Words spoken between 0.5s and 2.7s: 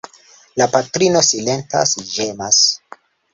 La patrino silentas, ĝemas.